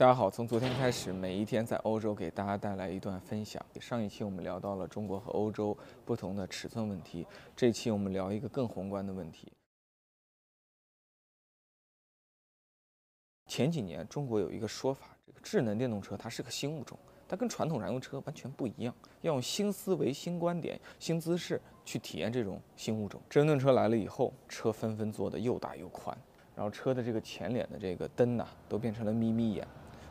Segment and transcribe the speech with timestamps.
[0.00, 3.62] 大家好，从昨天开始，每一天在欧洲给大家带来一段分享。
[3.78, 5.76] 上一期我们聊到了中国和欧洲
[6.06, 9.52] 不同的尺寸问题，这期我们聊一个更宏观的问题。
[13.46, 16.98] 前几年中国有一个说法，这个智能电动车它是个新物种，
[17.28, 23.20] 它跟传统燃油车完全不一样，要用新思维、新观点、新姿势去体验这种新物种。
[23.28, 26.16] 智能动车来了以后，车纷纷做的又大又宽，
[26.56, 29.68] 然后车的这个前脸的这个灯呐，都变成了眯眯眼。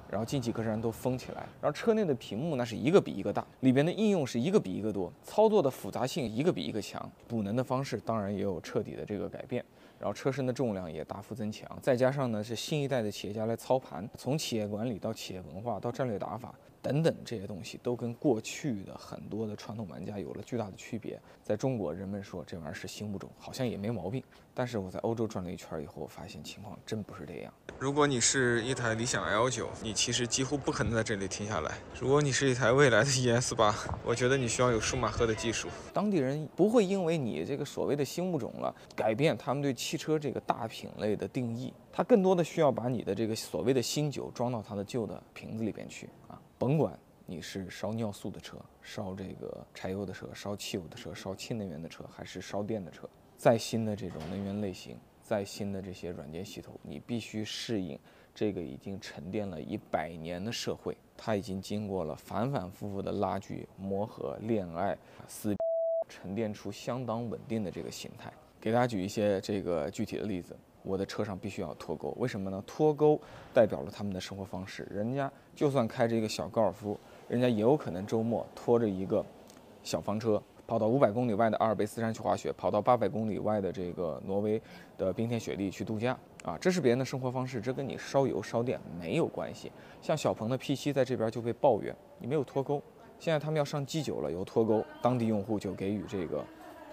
[0.09, 9.63] 然后进气格栅都封起来，然后车内的屏幕那是一个比一个大，里边的应用是一个比一个多，操作的复杂性一个比一个强，补能的方式当然也有彻底的这个改变，
[9.99, 16.53] 然后车身的重量也大幅增强，再加上呢是新一代的企业家来操盘，从企业管理到企业文化到战略打法。
[16.81, 21.19] 等等这些东西都跟过去的很多的传统玩家有了巨大的区别。
[21.43, 24.23] 在中国，人们说这玩意儿是新物种，好像也没毛病。
[24.59, 27.53] 但是我在欧洲转了一圈以后，我发现情况真不是这样。
[27.79, 31.77] 如果你是一台理想 L9，你其实几乎不可能在这里停下来。
[31.97, 35.69] 如果你是一台未来的 ES8，我觉得你需要有舒马赫的技术。
[35.93, 41.73] 当地人不会因为你这个所谓的新物种了，改变他们对汽车这个大品类的定义。
[41.89, 46.37] 他更多的需要把你的这个所谓的新酒装到他的旧的瓶子里边去啊。
[46.57, 53.07] 甭管你是烧尿素的车、烧这个柴油的车、烧汽油的车、烧氢能源的车，还是烧电的车，
[53.39, 57.97] 再新的这种能源类型，再新的这些软件系统，你必须适应
[58.35, 65.55] 这个已经沉淀了一百年的社会，它已经经过了反反复复的拉锯、磨合、恋爱、撕，
[66.09, 68.29] 沉淀出相当稳定的这个形态。
[68.59, 70.53] 给大家举一些这个具体的例子。
[70.81, 72.61] 我的车上必须要脱钩，为什么呢？
[72.65, 73.19] 脱钩
[73.53, 74.87] 代表了他们的生活方式。
[74.89, 79.23] 人家就算开着一个小高尔夫，人家也有可能周末拖着一个
[79.83, 84.61] 小房车，跑到五百公里外的阿尔卑斯山去滑雪，跑到八百公里外的这个挪威
[84.99, 86.55] 的冰天雪地去度假啊！
[86.61, 89.71] 这是别人的生活方式，这跟你烧油烧电没有关系。
[89.99, 92.79] 像小鹏的 P7 在这边就被抱怨你没有脱钩，
[93.17, 96.45] 现在他们要上 G9 了，有脱钩，当地用户就给予这个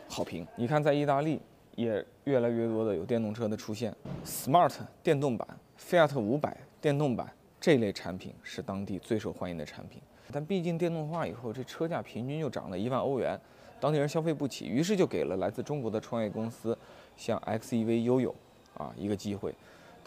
[0.08, 0.46] 好评。
[0.56, 1.38] 你看在意大利。
[1.74, 5.46] 也越来越多的有电动车的出现，Smart 电动版、
[5.78, 7.30] Fiat 五百电动版
[7.60, 10.00] 这类产品是当地最受欢迎的产品。
[10.32, 13.38] 但毕竟电动化以后，这车价平均就涨了一万欧元，
[13.80, 16.76] 当地人消费不起，于是就给了来自中国的创业公司，
[17.16, 18.34] 像 XEV 悠悠
[18.76, 19.54] 啊一个机会。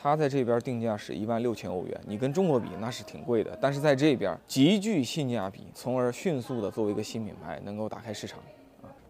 [0.01, 8.39] 它在这边定价是一万六千欧元，你跟中国比那是挺贵的，但是在这边极具性价比，从而迅速的作为一个新品牌能够打开市场。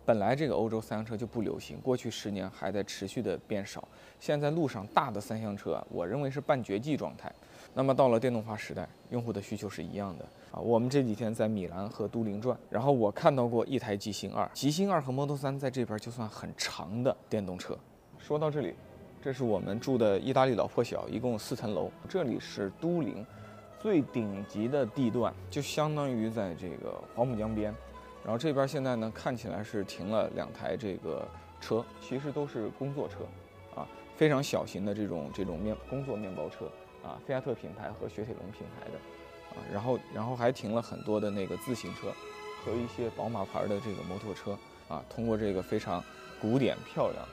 [0.03, 3.87] 本来这个欧洲三厢车就不流行，过去十年还在持续的变少。
[4.19, 7.31] 现在路上大的三厢车，我认为是半绝迹状态。
[7.79, 10.59] 那么到了电动化时代，用户的需求是一样的啊。
[10.59, 17.78] 我们这几天在米兰和都灵转，然后我看到过一台极星二，极星二和 Model 3在这边就算很长的电动车。
[18.18, 18.75] 说到这里，
[19.22, 21.89] 这是我们住的意大利老破小，一共四层楼。
[22.09, 23.25] 这里是都灵
[23.79, 27.73] 最顶级的地段，就相当于在这个黄浦江边。
[28.25, 31.25] 然后这边现在呢，看起来是停了两台这个
[31.62, 33.19] 车，其实都是工作车，
[33.73, 33.88] 啊，
[34.18, 36.69] 非常小型的这种这种面工作面包车，
[37.09, 42.13] 啊，菲亚特品牌和雪铁龙品牌的，啊，然后然后还停了很多的那个自行车，
[42.63, 44.55] 和一些宝马牌的这个摩托车，
[44.87, 46.03] 啊，通过这个非常
[46.39, 47.25] 古典漂亮。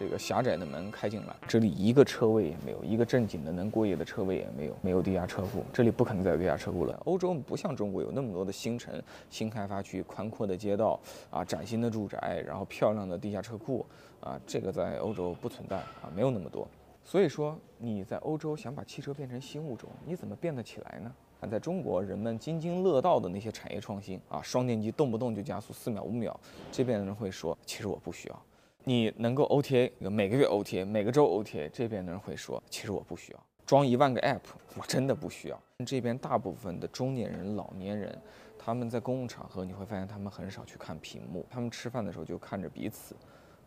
[0.00, 6.98] 这个狭窄的门开进来，这里一个车位也没有，一个正经的能过夜的车位也没有，没有地下车库，这里不可能再有地下车库了。
[7.04, 8.94] 欧洲不像中国有那么多的新城、
[9.28, 10.98] 新开发区、宽阔的街道
[11.28, 13.84] 啊、崭新的住宅，然后漂亮的地下车库
[14.20, 16.66] 啊，这个在欧洲不存在啊，没有那么多。
[17.04, 21.12] 所以说你在欧洲想把汽车变成新物种，你怎么变得起来呢？
[21.40, 26.38] 啊在中国人们津津乐道的那些产业创新啊，双电机动不动就加速四秒五秒，
[26.70, 28.42] 这边的人会说，其实我不需要。
[28.84, 34.40] 你能够 OTA 每个月 OTA 每个周 OTA，这边的人会说，其实我不需要装一万个 App，
[34.76, 35.62] 我真的不需要。
[35.86, 38.16] 这边大部分的中年人、老年人，
[38.58, 43.14] 他们在公共场合你会发现他们很少去看屏幕，他们吃饭的时候就看着彼此，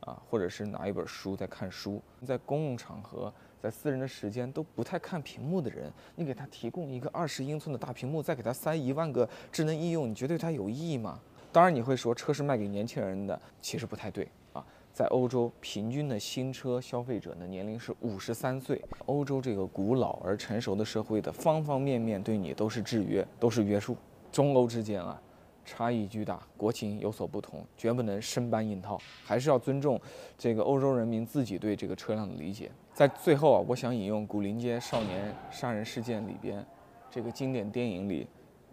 [0.06, 2.02] 啊，或者是拿一本书在看书。
[2.26, 11.20] 在公共场合，在私人的时间都不太看屏幕的人，你给他提供一个二十英寸的大屏幕，再给他塞一万个智能应用，你觉得对他有意义吗？
[11.52, 14.66] 当然你会说车是卖给年轻人的，其实不太对啊。
[14.92, 18.80] 在欧洲，平均的新车消费者的年龄是五十三岁。
[19.08, 23.98] 欧洲这个古老而成熟的社会的方方面面对你都是制约，都是约束。
[24.32, 25.20] 中欧之间啊，
[25.66, 30.00] 差异巨大，国情有所不同，绝不能生搬硬套，还是要尊重
[30.38, 32.72] 这个欧洲人民自己对这个车辆的理解。
[32.94, 36.66] 在最后啊，我想引用《古林街少年杀人事件》里边
[37.10, 38.28] 这个经典电影里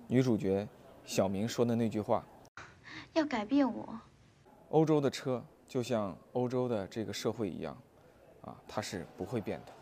[0.09, 0.67] 女主角
[1.05, 2.25] 小明说的那句话
[3.15, 3.99] ：“要改变我。”
[4.71, 5.43] 欧洲的车。
[5.71, 7.81] 就像欧洲的这个社会一样，
[8.41, 9.73] 啊，它是不会变的。